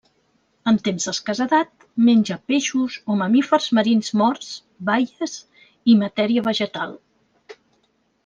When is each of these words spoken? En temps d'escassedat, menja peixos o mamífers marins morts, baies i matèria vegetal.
En 0.69 0.77
temps 0.85 1.03
d'escassedat, 1.07 1.83
menja 2.07 2.37
peixos 2.51 2.95
o 3.11 3.17
mamífers 3.19 3.67
marins 3.79 4.09
morts, 4.23 4.49
baies 4.91 5.37
i 5.93 5.97
matèria 6.03 6.45
vegetal. 6.51 6.97